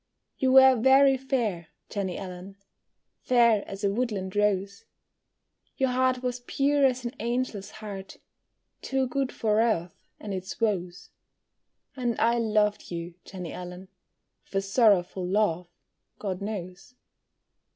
[0.39, 2.55] You were very fair, Jenny Allen,
[3.19, 4.85] Fair as a woodland rose;
[5.77, 8.17] Your heart was pure as an angel's heart,
[8.81, 11.11] Too good for earth and its woes,
[11.95, 13.89] And I loved you, Jenny Allen,
[14.45, 15.67] With a sorrowful love,
[16.17, 16.95] God knows.